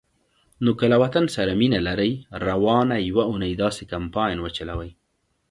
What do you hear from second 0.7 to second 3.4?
که له وطن سره مینه لرئ، روانه یوه